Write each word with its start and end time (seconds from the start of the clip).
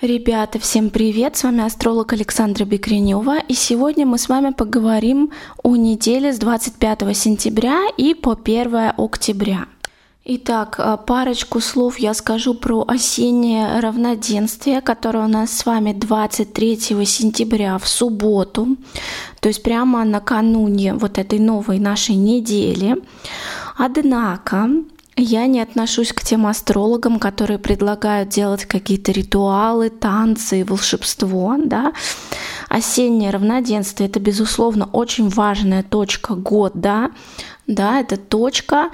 Ребята, 0.00 0.58
всем 0.58 0.88
привет! 0.88 1.36
С 1.36 1.44
вами 1.44 1.62
астролог 1.62 2.14
Александра 2.14 2.64
Бекренева, 2.64 3.38
и 3.38 3.52
сегодня 3.52 4.06
мы 4.06 4.16
с 4.16 4.30
вами 4.30 4.50
поговорим 4.50 5.30
о 5.62 5.76
неделе 5.76 6.32
с 6.32 6.38
25 6.38 7.14
сентября 7.14 7.82
и 7.98 8.14
по 8.14 8.32
1 8.32 8.92
октября. 8.96 9.66
Итак, 10.24 10.76
э, 10.78 10.96
парочку 11.06 11.60
слов 11.60 11.98
я 11.98 12.14
скажу 12.14 12.54
про 12.54 12.82
осеннее 12.88 13.78
равноденствие, 13.80 14.80
которое 14.80 15.26
у 15.26 15.28
нас 15.28 15.52
с 15.52 15.66
вами 15.66 15.92
23 15.92 17.04
сентября 17.04 17.76
в 17.76 17.86
субботу, 17.86 18.78
то 19.40 19.48
есть 19.48 19.62
прямо 19.62 20.04
накануне 20.04 20.94
вот 20.94 21.18
этой 21.18 21.38
новой 21.38 21.78
нашей 21.78 22.14
недели. 22.14 22.96
Однако 23.76 24.70
я 25.20 25.46
не 25.46 25.60
отношусь 25.60 26.12
к 26.12 26.22
тем 26.22 26.46
астрологам, 26.46 27.18
которые 27.18 27.58
предлагают 27.58 28.28
делать 28.28 28.64
какие-то 28.64 29.12
ритуалы, 29.12 29.90
танцы, 29.90 30.64
волшебство, 30.64 31.56
да. 31.58 31.92
Осеннее 32.68 33.30
равноденствие– 33.30 34.08
это, 34.10 34.20
безусловно, 34.20 34.88
очень 34.92 35.28
важная 35.28 35.82
точка 35.82 36.34
года, 36.34 37.10
да, 37.66 38.00
это 38.00 38.16
точка, 38.16 38.90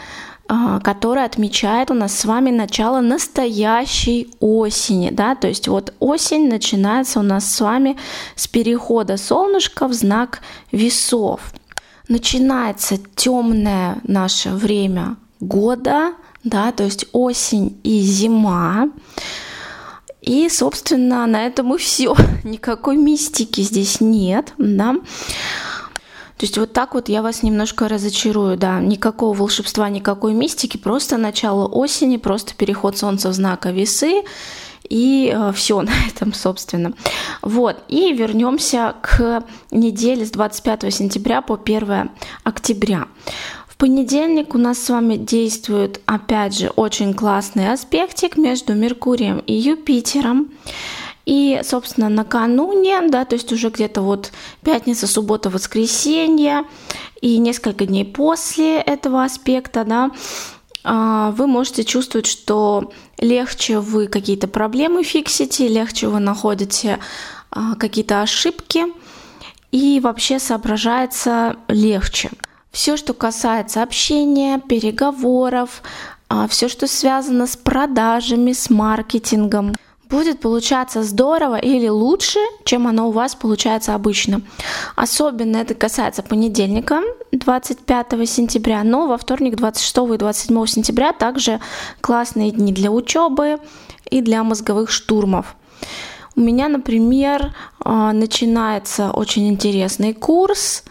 а, 0.48 0.80
которая 0.80 1.26
отмечает 1.26 1.90
у 1.90 1.94
нас 1.94 2.16
с 2.16 2.24
вами 2.24 2.50
начало 2.50 3.00
настоящей 3.00 4.30
осени, 4.38 5.10
да, 5.10 5.34
то 5.34 5.48
есть 5.48 5.66
вот 5.66 5.92
осень 5.98 6.48
начинается 6.48 7.18
у 7.18 7.22
нас 7.22 7.52
с 7.52 7.60
вами 7.60 7.96
с 8.36 8.46
перехода 8.46 9.16
солнышка 9.16 9.88
в 9.88 9.92
знак 9.92 10.40
весов. 10.70 11.40
Начинается 12.08 12.96
темное 13.16 13.98
наше 14.04 14.50
время 14.50 15.16
года, 15.40 16.14
да, 16.44 16.72
то 16.72 16.84
есть 16.84 17.06
осень 17.12 17.78
и 17.82 18.00
зима. 18.00 18.90
И, 20.22 20.48
собственно, 20.48 21.24
на 21.26 21.46
этом 21.46 21.74
и 21.74 21.78
все. 21.78 22.16
Никакой 22.44 22.96
мистики 22.96 23.60
здесь 23.60 24.00
нет, 24.00 24.54
да. 24.58 24.96
То 26.36 26.44
есть 26.44 26.58
вот 26.58 26.72
так 26.74 26.92
вот 26.94 27.08
я 27.08 27.22
вас 27.22 27.42
немножко 27.42 27.88
разочарую, 27.88 28.58
да, 28.58 28.78
никакого 28.80 29.34
волшебства, 29.34 29.88
никакой 29.88 30.34
мистики, 30.34 30.76
просто 30.76 31.16
начало 31.16 31.66
осени, 31.66 32.18
просто 32.18 32.54
переход 32.54 32.98
солнца 32.98 33.30
в 33.30 33.32
знака 33.32 33.70
весы, 33.70 34.22
и 34.88 35.32
э, 35.34 35.52
все 35.52 35.80
на 35.82 35.92
этом, 36.08 36.34
собственно. 36.34 36.92
Вот, 37.40 37.82
и 37.88 38.12
вернемся 38.12 38.96
к 39.00 39.44
неделе 39.70 40.26
с 40.26 40.30
25 40.30 40.92
сентября 40.92 41.40
по 41.40 41.54
1 41.54 42.10
октября. 42.44 43.08
Понедельник 43.78 44.54
у 44.54 44.58
нас 44.58 44.78
с 44.78 44.88
вами 44.88 45.16
действует, 45.16 46.00
опять 46.06 46.56
же, 46.56 46.68
очень 46.70 47.12
классный 47.12 47.72
аспектик 47.72 48.38
между 48.38 48.74
Меркурием 48.74 49.40
и 49.40 49.52
Юпитером. 49.52 50.50
И, 51.26 51.60
собственно, 51.62 52.08
накануне, 52.08 53.02
да, 53.08 53.24
то 53.24 53.34
есть 53.34 53.52
уже 53.52 53.68
где-то 53.68 54.00
вот 54.00 54.32
пятница, 54.62 55.06
суббота, 55.06 55.50
воскресенье 55.50 56.64
и 57.20 57.36
несколько 57.38 57.84
дней 57.84 58.04
после 58.04 58.80
этого 58.80 59.24
аспекта, 59.24 59.84
да, 59.84 60.10
а, 60.84 61.32
вы 61.32 61.46
можете 61.46 61.84
чувствовать, 61.84 62.26
что 62.26 62.92
легче 63.18 63.80
вы 63.80 64.06
какие-то 64.06 64.46
проблемы 64.46 65.02
фиксите, 65.02 65.68
легче 65.68 66.06
вы 66.06 66.20
находите 66.20 67.00
а, 67.50 67.74
какие-то 67.74 68.22
ошибки 68.22 68.84
и 69.72 70.00
вообще 70.00 70.38
соображается 70.38 71.56
легче. 71.68 72.30
Все, 72.76 72.98
что 72.98 73.14
касается 73.14 73.82
общения, 73.82 74.58
переговоров, 74.58 75.82
а, 76.28 76.46
все, 76.46 76.68
что 76.68 76.86
связано 76.86 77.46
с 77.46 77.56
продажами, 77.56 78.52
с 78.52 78.68
маркетингом, 78.68 79.74
будет 80.10 80.40
получаться 80.40 81.02
здорово 81.02 81.56
или 81.56 81.88
лучше, 81.88 82.38
чем 82.66 82.86
оно 82.86 83.08
у 83.08 83.12
вас 83.12 83.34
получается 83.34 83.94
обычно. 83.94 84.42
Особенно 84.94 85.56
это 85.56 85.74
касается 85.74 86.22
понедельника, 86.22 87.00
25 87.32 88.28
сентября, 88.28 88.84
но 88.84 89.06
во 89.06 89.16
вторник, 89.16 89.56
26 89.56 89.96
и 90.12 90.18
27 90.18 90.66
сентября 90.66 91.14
также 91.14 91.60
классные 92.02 92.50
дни 92.50 92.74
для 92.74 92.90
учебы 92.90 93.56
и 94.10 94.20
для 94.20 94.44
мозговых 94.44 94.90
штурмов. 94.90 95.56
У 96.34 96.42
меня, 96.42 96.68
например, 96.68 97.54
а, 97.82 98.12
начинается 98.12 99.12
очень 99.12 99.48
интересный 99.48 100.12
курс 100.12 100.84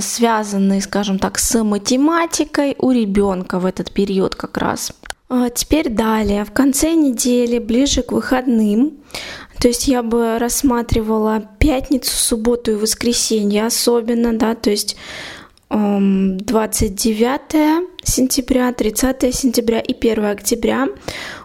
связанные, 0.00 0.80
скажем 0.80 1.18
так, 1.18 1.38
с 1.38 1.62
математикой 1.62 2.74
у 2.78 2.90
ребенка 2.90 3.58
в 3.58 3.66
этот 3.66 3.92
период 3.92 4.34
как 4.34 4.58
раз. 4.58 4.92
А, 5.28 5.50
теперь 5.50 5.88
далее, 5.88 6.44
в 6.44 6.52
конце 6.52 6.92
недели, 6.92 7.58
ближе 7.58 8.02
к 8.02 8.12
выходным, 8.12 8.98
то 9.58 9.68
есть 9.68 9.88
я 9.88 10.02
бы 10.02 10.38
рассматривала 10.38 11.42
пятницу, 11.58 12.14
субботу 12.14 12.72
и 12.72 12.74
воскресенье 12.74 13.66
особенно, 13.66 14.36
да, 14.36 14.54
то 14.54 14.70
есть 14.70 14.96
29 15.70 17.93
сентября, 18.04 18.72
30 18.72 19.34
сентября 19.34 19.80
и 19.80 19.92
1 19.92 20.24
октября 20.24 20.88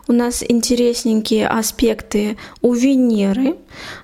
у 0.07 0.13
нас 0.13 0.43
интересненькие 0.47 1.47
аспекты 1.47 2.37
у 2.61 2.73
Венеры 2.73 3.55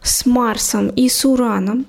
с 0.02 0.26
Марсом 0.26 0.90
и 0.90 1.10
с 1.10 1.26
Ураном. 1.26 1.86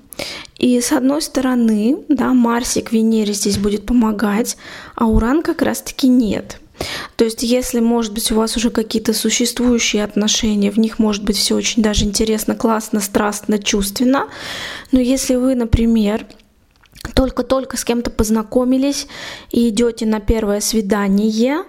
И 0.57 0.79
с 0.81 0.91
одной 0.91 1.21
стороны, 1.21 1.97
да, 2.07 2.33
Марсик 2.33 2.91
Венере 2.91 3.33
здесь 3.33 3.57
будет 3.57 3.85
помогать, 3.85 4.57
а 4.95 5.05
Уран 5.05 5.43
как 5.43 5.61
раз-таки 5.61 6.07
нет. 6.07 6.59
То 7.15 7.25
есть, 7.25 7.43
если, 7.43 7.79
может 7.79 8.13
быть, 8.13 8.31
у 8.31 8.35
вас 8.35 8.55
уже 8.55 8.69
какие-то 8.69 9.13
существующие 9.13 10.03
отношения, 10.03 10.71
в 10.71 10.77
них 10.77 10.99
может 10.99 11.23
быть 11.23 11.37
все 11.37 11.55
очень 11.55 11.81
даже 11.81 12.05
интересно, 12.05 12.55
классно, 12.55 12.99
страстно, 12.99 13.59
чувственно, 13.59 14.27
но 14.91 14.99
если 14.99 15.35
вы, 15.35 15.55
например, 15.55 16.25
только-только 17.13 17.77
с 17.77 17.83
кем-то 17.83 18.09
познакомились 18.09 19.07
и 19.51 19.69
идете 19.69 20.05
на 20.05 20.19
первое 20.19 20.59
свидание, 20.59 21.63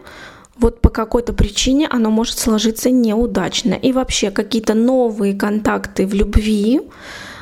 вот 0.56 0.81
по 0.81 0.88
какой-то 0.88 1.32
причине 1.32 1.87
оно 1.88 2.10
может 2.10 2.38
сложиться 2.38 2.91
неудачно. 2.91 3.75
И 3.75 3.93
вообще 3.93 4.31
какие-то 4.31 4.75
новые 4.75 5.34
контакты 5.34 6.06
в 6.06 6.15
любви 6.15 6.81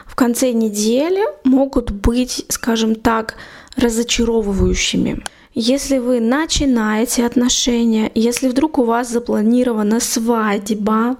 в 0.07 0.15
конце 0.15 0.53
недели 0.53 1.25
могут 1.45 1.91
быть, 1.91 2.45
скажем 2.49 2.95
так, 2.95 3.35
разочаровывающими. 3.77 5.23
Если 5.55 5.97
вы 5.99 6.21
начинаете 6.21 7.25
отношения, 7.25 8.11
если 8.15 8.49
вдруг 8.49 8.79
у 8.79 8.85
вас 8.85 9.11
запланирована 9.11 10.01
свадьба, 10.01 11.17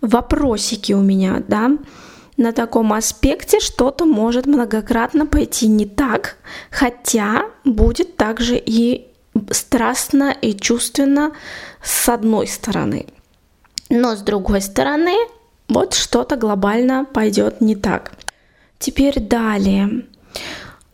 вопросики 0.00 0.94
у 0.94 1.02
меня, 1.02 1.42
да, 1.46 1.76
на 2.36 2.52
таком 2.52 2.92
аспекте 2.92 3.60
что-то 3.60 4.04
может 4.04 4.46
многократно 4.46 5.26
пойти 5.26 5.68
не 5.68 5.86
так, 5.86 6.36
хотя 6.70 7.46
будет 7.64 8.16
также 8.16 8.56
и 8.56 9.06
страстно 9.50 10.34
и 10.40 10.54
чувственно 10.54 11.32
с 11.82 12.08
одной 12.08 12.46
стороны. 12.46 13.06
Но 13.90 14.16
с 14.16 14.20
другой 14.20 14.60
стороны, 14.60 15.14
вот 15.68 15.94
что-то 15.94 16.36
глобально 16.36 17.04
пойдет 17.04 17.60
не 17.60 17.76
так. 17.76 18.12
Теперь 18.78 19.20
далее. 19.20 20.06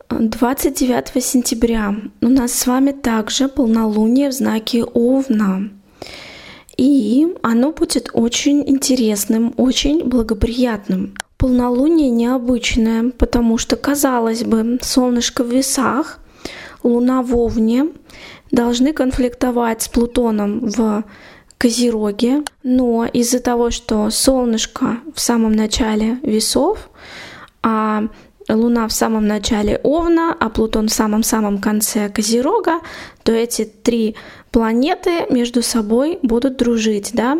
29 0.09 1.23
сентября 1.23 1.95
у 2.21 2.27
нас 2.27 2.53
с 2.53 2.67
вами 2.67 2.91
также 2.91 3.47
полнолуние 3.47 4.29
в 4.29 4.33
знаке 4.33 4.83
Овна. 4.83 5.69
И 6.77 7.27
оно 7.43 7.71
будет 7.71 8.09
очень 8.13 8.67
интересным, 8.67 9.53
очень 9.57 10.03
благоприятным. 10.03 11.13
Полнолуние 11.39 12.09
необычное, 12.09 13.11
потому 13.17 13.57
что, 13.57 13.77
казалось 13.77 14.43
бы, 14.43 14.77
солнышко 14.81 15.41
в 15.41 15.47
весах, 15.47 16.19
луна 16.83 17.21
в 17.21 17.33
Овне 17.33 17.87
должны 18.51 18.91
конфликтовать 18.91 19.81
с 19.81 19.87
Плутоном 19.87 20.59
в 20.59 21.05
Козероге, 21.57 22.43
но 22.63 23.05
из-за 23.05 23.39
того, 23.39 23.71
что 23.71 24.09
солнышко 24.09 24.97
в 25.15 25.21
самом 25.21 25.53
начале 25.53 26.19
весов, 26.23 26.89
а 27.63 28.09
Луна 28.49 28.87
в 28.87 28.93
самом 28.93 29.27
начале 29.27 29.79
Овна, 29.83 30.35
а 30.39 30.49
Плутон 30.49 30.87
в 30.87 30.93
самом-самом 30.93 31.59
конце 31.59 32.09
Козерога, 32.09 32.79
то 33.23 33.31
эти 33.31 33.65
три 33.65 34.15
планеты 34.51 35.25
между 35.29 35.61
собой 35.61 36.19
будут 36.23 36.57
дружить, 36.57 37.11
да, 37.13 37.37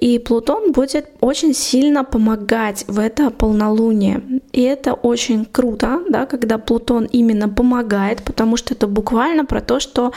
и 0.00 0.18
Плутон 0.18 0.72
будет 0.72 1.08
очень 1.20 1.54
сильно 1.54 2.04
помогать 2.04 2.84
в 2.86 2.98
это 2.98 3.30
полнолуние. 3.30 4.22
И 4.52 4.62
это 4.62 4.94
очень 4.94 5.44
круто, 5.44 6.02
да, 6.08 6.26
когда 6.26 6.58
Плутон 6.58 7.04
именно 7.06 7.48
помогает, 7.48 8.22
потому 8.22 8.56
что 8.56 8.74
это 8.74 8.86
буквально 8.86 9.44
про 9.44 9.60
то, 9.60 9.80
что 9.80 10.12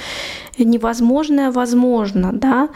невозможное 0.59 1.51
возможно, 1.51 2.31
да, 2.33 2.69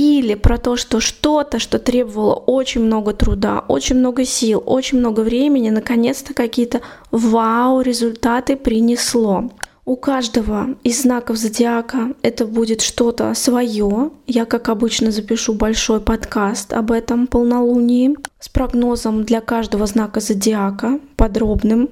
или 0.00 0.34
про 0.34 0.56
то, 0.56 0.76
что 0.76 0.98
что-то, 0.98 1.58
что 1.58 1.78
требовало 1.78 2.32
очень 2.32 2.82
много 2.82 3.12
труда, 3.12 3.62
очень 3.68 3.96
много 3.96 4.24
сил, 4.24 4.62
очень 4.64 4.98
много 4.98 5.20
времени, 5.20 5.68
наконец-то 5.68 6.32
какие-то 6.32 6.80
вау 7.10 7.82
результаты 7.82 8.56
принесло. 8.56 9.50
У 9.84 9.96
каждого 9.96 10.68
из 10.84 11.02
знаков 11.02 11.36
зодиака 11.36 12.14
это 12.22 12.46
будет 12.46 12.80
что-то 12.80 13.34
свое. 13.34 14.10
Я, 14.26 14.44
как 14.46 14.70
обычно, 14.70 15.10
запишу 15.10 15.52
большой 15.52 16.00
подкаст 16.00 16.72
об 16.72 16.92
этом 16.92 17.26
полнолунии 17.26 18.16
с 18.38 18.48
прогнозом 18.48 19.24
для 19.24 19.42
каждого 19.42 19.86
знака 19.86 20.20
зодиака, 20.20 20.98
подробным. 21.16 21.90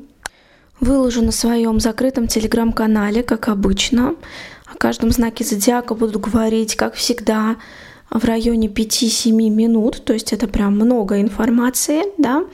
Выложу 0.81 1.22
на 1.22 1.32
своем 1.32 1.81
закрытом 1.81 2.26
телеграм-канале, 2.26 3.22
как 3.22 3.49
обычно. 3.49 4.14
О 4.72 4.76
каждом 4.78 5.10
знаке 5.10 5.44
зодиака 5.44 5.94
буду 5.94 6.20
говорить, 6.20 6.76
как 6.76 6.94
всегда, 6.94 7.56
в 8.10 8.25
районе 8.25 8.69
5-7 8.69 9.32
минут, 9.50 10.02
то 10.05 10.12
есть 10.12 10.32
это 10.32 10.49
прям 10.49 10.75
много 10.75 11.20
информации, 11.20 12.05
да. 12.19 12.44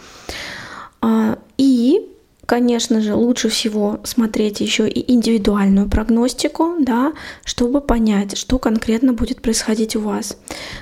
А, 1.00 1.38
и 1.58 2.10
Конечно 2.46 3.00
же, 3.00 3.14
лучше 3.14 3.48
всего 3.48 4.00
смотреть 4.04 4.60
еще 4.60 4.88
и 4.88 5.12
индивидуальную 5.12 5.88
прогностику, 5.88 6.74
да, 6.78 7.12
чтобы 7.44 7.80
понять, 7.80 8.36
что 8.36 8.58
конкретно 8.58 9.12
будет 9.12 9.40
происходить 9.40 9.96
у 9.96 10.00
вас. 10.00 10.36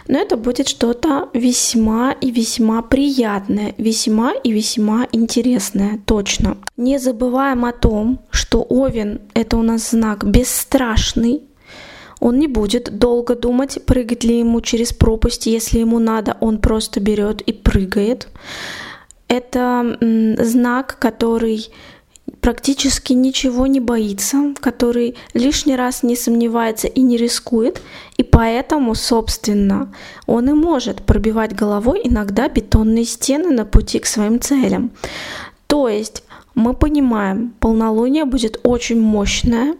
Но 0.08 0.18
это 0.18 0.36
будет 0.36 0.68
что-то 0.68 1.28
весьма 1.32 2.12
и 2.12 2.30
весьма 2.30 2.82
приятное, 2.82 3.74
весьма 3.78 4.32
и 4.32 4.50
весьма 4.50 5.06
интересное, 5.12 6.00
точно. 6.04 6.56
Не 6.76 6.98
забываем 6.98 7.64
о 7.64 7.72
том, 7.72 8.20
что 8.30 8.66
Овен— 8.68 9.20
это 9.34 9.56
у 9.56 9.62
нас 9.62 9.90
знак 9.90 10.24
бесстрашный, 10.24 11.42
он 12.22 12.38
не 12.38 12.46
будет 12.46 12.98
долго 12.98 13.34
думать, 13.34 13.84
прыгать 13.84 14.22
ли 14.22 14.38
ему 14.38 14.60
через 14.60 14.92
пропасть, 14.92 15.46
если 15.46 15.80
ему 15.80 15.98
надо, 15.98 16.36
он 16.40 16.58
просто 16.58 17.00
берет 17.00 17.42
и 17.42 17.52
прыгает. 17.52 18.28
Это 19.26 19.98
знак, 20.38 20.98
который 21.00 21.66
практически 22.40 23.12
ничего 23.12 23.66
не 23.66 23.80
боится, 23.80 24.54
который 24.60 25.16
лишний 25.34 25.74
раз 25.74 26.04
не 26.04 26.14
сомневается 26.14 26.86
и 26.86 27.00
не 27.00 27.16
рискует, 27.16 27.82
и 28.16 28.22
поэтому, 28.22 28.94
собственно, 28.94 29.92
он 30.26 30.48
и 30.48 30.52
может 30.52 31.02
пробивать 31.02 31.56
головой 31.56 32.02
иногда 32.04 32.48
бетонные 32.48 33.04
стены 33.04 33.50
на 33.50 33.64
пути 33.64 33.98
к 33.98 34.06
своим 34.06 34.40
целям. 34.40 34.92
То 35.66 35.88
есть 35.88 36.22
мы 36.54 36.74
понимаем, 36.74 37.52
полнолуние 37.58 38.26
будет 38.26 38.60
очень 38.62 39.00
мощное, 39.00 39.74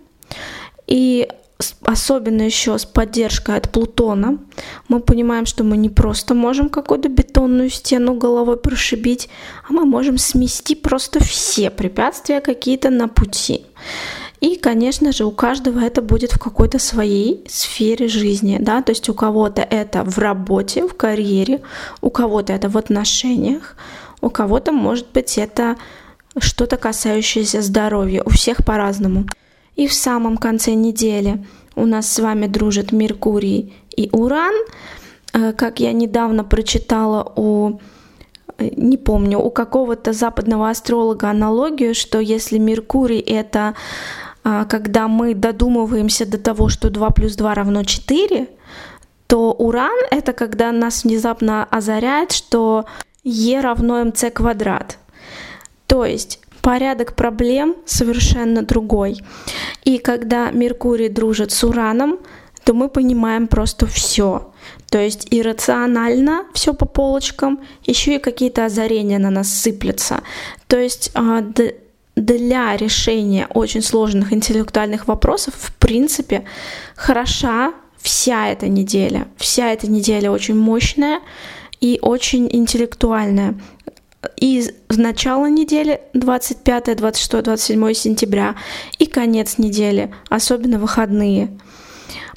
и 0.89 1.29
особенно 1.83 2.43
еще 2.43 2.79
с 2.79 2.85
поддержкой 2.85 3.57
от 3.57 3.71
Плутона, 3.71 4.39
мы 4.89 5.01
понимаем, 5.01 5.47
что 5.47 5.65
мы 5.65 5.77
не 5.77 5.89
просто 5.89 6.35
можем 6.35 6.69
какую-то 6.69 7.09
бетонную 7.09 7.71
стену 7.71 8.15
головой 8.15 8.57
прошибить, 8.57 9.29
а 9.69 9.73
мы 9.73 9.85
можем 9.85 10.19
смести 10.19 10.75
просто 10.75 11.23
все 11.23 11.71
препятствия 11.71 12.41
какие-то 12.41 12.91
на 12.91 13.09
пути. 13.09 13.67
И, 14.41 14.57
конечно 14.57 15.13
же, 15.13 15.25
у 15.25 15.31
каждого 15.31 15.79
это 15.79 16.03
будет 16.03 16.33
в 16.33 16.39
какой-то 16.39 16.81
своей 16.81 17.45
сфере 17.49 18.09
жизни, 18.09 18.59
да, 18.61 18.83
то 18.83 18.91
есть 18.91 19.09
у 19.09 19.15
кого-то 19.15 19.63
это 19.63 20.03
в 20.03 20.19
работе, 20.19 20.87
в 20.87 20.95
карьере, 20.95 21.63
у 22.01 22.11
кого-то 22.11 22.53
это 22.53 22.69
в 22.69 22.77
отношениях, 22.77 23.77
у 24.21 24.31
кого-то, 24.31 24.73
может 24.73 25.07
быть, 25.13 25.39
это 25.39 25.77
что-то 26.39 26.77
касающееся 26.77 27.63
здоровья, 27.63 28.23
у 28.25 28.31
всех 28.31 28.65
по-разному. 28.65 29.27
И 29.77 29.87
в 29.87 29.93
самом 29.93 30.37
конце 30.37 30.75
недели 30.75 31.45
у 31.75 31.87
нас 31.87 32.13
с 32.13 32.19
вами 32.19 32.47
дружат 32.47 32.93
Меркурий 32.93 33.75
и 33.97 34.09
Уран. 34.13 34.55
Э, 35.33 35.53
как 35.53 35.81
я 35.81 35.93
недавно 35.93 36.45
прочитала 36.45 37.33
у 37.37 37.81
э, 38.59 38.71
не 38.77 38.99
помню, 38.99 39.39
у 39.39 39.51
какого-то 39.51 40.13
западного 40.13 40.69
астролога 40.69 41.31
аналогию, 41.31 41.95
что 41.95 42.21
если 42.21 42.59
Меркурий 42.59 43.21
это 43.21 43.75
а, 44.45 44.65
когда 44.65 45.09
мы 45.09 45.35
додумываемся 45.35 46.27
до 46.27 46.39
того, 46.39 46.69
что 46.69 46.91
2 46.91 47.11
плюс 47.11 47.37
2 47.37 47.55
равно 47.55 47.85
4, 47.85 48.49
то 49.27 49.53
Уран 49.53 49.97
это 50.11 50.33
когда 50.33 50.73
нас 50.73 51.05
внезапно 51.05 51.65
озаряет, 51.65 52.33
что 52.33 52.87
Е 53.23 53.61
равно 53.61 54.05
МЦ 54.05 54.33
квадрат. 54.33 54.99
То 55.87 56.05
есть 56.05 56.41
порядок 56.63 57.15
проблем 57.15 57.77
совершенно 57.85 58.63
другой. 58.63 59.19
И 59.85 59.99
когда 59.99 60.51
Меркурий 60.51 61.09
дружит 61.09 61.53
с 61.53 61.65
Ураном, 61.65 62.19
то 62.65 62.75
мы 62.75 62.89
понимаем 62.89 63.49
просто 63.49 63.87
все. 63.87 64.53
То 64.91 64.99
есть 64.99 65.27
иррационально 65.31 66.45
все 66.55 66.73
по 66.73 66.87
полочкам, 66.87 67.61
еще 67.85 68.17
и 68.17 68.19
какие-то 68.19 68.65
озарения 68.65 69.19
на 69.19 69.31
нас 69.31 69.49
сыплются. 69.49 70.23
То 70.69 70.79
есть 70.79 71.11
а, 71.15 71.43
для 72.15 72.77
решения 72.77 73.49
очень 73.53 73.83
сложных 73.83 74.33
интеллектуальных 74.33 75.09
вопросов, 75.09 75.55
в 75.57 75.75
принципе, 75.75 76.45
хороша 76.95 77.73
вся 78.01 78.49
эта 78.49 78.69
неделя. 78.69 79.27
Вся 79.37 79.73
эта 79.73 79.91
неделя 79.91 80.31
очень 80.31 80.57
мощная 80.57 81.21
и 81.81 81.99
очень 82.03 82.49
интеллектуальная 82.53 83.55
и 84.37 84.65
начало 84.91 85.47
недели 85.47 86.01
25, 86.15 86.97
26, 86.97 87.43
27 87.43 87.95
сентября 87.95 88.57
и 88.99 89.07
конец 89.07 89.59
недели, 89.59 90.15
особенно 90.29 90.79
выходные. 90.79 91.51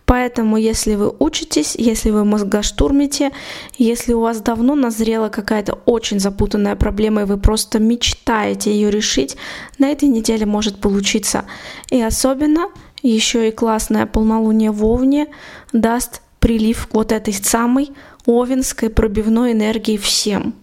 Поэтому, 0.06 0.58
если 0.58 0.94
вы 0.96 1.12
учитесь, 1.18 1.76
если 1.76 2.12
вы 2.12 2.26
мозгоштурмите, 2.26 3.32
если 3.78 4.14
у 4.14 4.20
вас 4.20 4.40
давно 4.40 4.76
назрела 4.76 5.30
какая-то 5.30 5.80
очень 5.86 6.20
запутанная 6.20 6.76
проблема, 6.76 7.24
и 7.24 7.26
вы 7.26 7.38
просто 7.38 7.80
мечтаете 7.80 8.72
ее 8.72 8.92
решить, 8.92 9.36
на 9.80 9.90
этой 9.90 10.08
неделе 10.08 10.46
может 10.46 10.80
получиться. 10.80 11.46
И 11.90 12.00
особенно 12.00 12.70
еще 13.02 13.50
и 13.50 13.52
классное 13.52 14.06
полнолуние 14.06 14.72
в 14.72 14.86
Овне 14.86 15.28
даст 15.74 16.22
прилив 16.40 16.88
вот 16.92 17.12
этой 17.12 17.34
самой 17.34 17.92
овенской 18.28 18.92
пробивной 18.92 19.54
энергии 19.54 19.98
всем. 19.98 20.54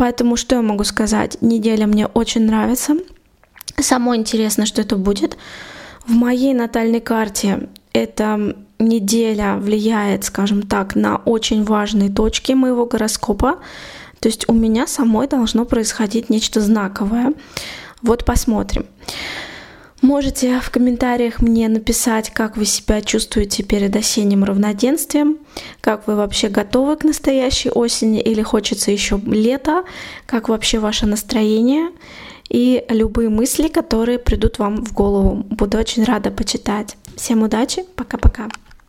Поэтому 0.00 0.36
что 0.36 0.54
я 0.54 0.62
могу 0.62 0.84
сказать? 0.84 1.36
Неделя 1.42 1.86
мне 1.86 2.06
очень 2.06 2.46
нравится. 2.46 2.94
Самое 3.78 4.18
интересное, 4.18 4.64
что 4.64 4.80
это 4.80 4.96
будет. 4.96 5.36
В 6.06 6.12
моей 6.12 6.54
натальной 6.54 7.00
карте 7.00 7.68
эта 7.92 8.56
неделя 8.78 9.56
влияет, 9.56 10.24
скажем 10.24 10.62
так, 10.62 10.94
на 10.94 11.18
очень 11.18 11.64
важные 11.64 12.08
точки 12.08 12.52
моего 12.52 12.86
гороскопа. 12.86 13.58
То 14.20 14.28
есть 14.30 14.48
у 14.48 14.54
меня 14.54 14.86
самой 14.86 15.28
должно 15.28 15.66
происходить 15.66 16.30
нечто 16.30 16.62
знаковое. 16.62 17.34
Вот 18.00 18.24
посмотрим. 18.24 18.86
Можете 20.02 20.60
в 20.60 20.70
комментариях 20.70 21.42
мне 21.42 21.68
написать, 21.68 22.30
как 22.30 22.56
вы 22.56 22.64
себя 22.64 23.02
чувствуете 23.02 23.62
перед 23.62 23.94
осенним 23.94 24.44
равноденствием, 24.44 25.36
как 25.82 26.06
вы 26.06 26.16
вообще 26.16 26.48
готовы 26.48 26.96
к 26.96 27.04
настоящей 27.04 27.70
осени 27.70 28.20
или 28.20 28.40
хочется 28.40 28.90
еще 28.90 29.20
лета, 29.26 29.84
как 30.24 30.48
вообще 30.48 30.78
ваше 30.78 31.04
настроение 31.04 31.90
и 32.48 32.82
любые 32.88 33.28
мысли, 33.28 33.68
которые 33.68 34.18
придут 34.18 34.58
вам 34.58 34.84
в 34.84 34.94
голову. 34.94 35.44
Буду 35.50 35.76
очень 35.76 36.04
рада 36.04 36.30
почитать. 36.30 36.96
Всем 37.16 37.42
удачи, 37.42 37.84
пока-пока. 37.94 38.48